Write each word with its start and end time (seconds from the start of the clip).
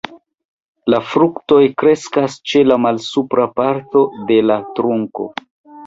La 0.93 0.99
fruktoj 1.09 1.59
kreskas 1.83 2.39
ĉe 2.53 2.65
la 2.73 2.81
malsupra 2.87 3.49
parto 3.63 4.07
de 4.33 4.43
la 4.51 4.61
trunko. 4.81 5.33